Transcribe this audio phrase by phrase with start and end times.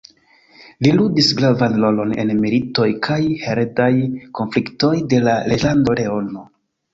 [0.85, 3.91] Li ludis gravan rolon en la militoj kaj heredaj
[4.41, 6.49] konfliktoj de la Reĝlando Leono.